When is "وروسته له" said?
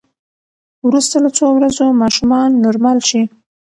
0.87-1.29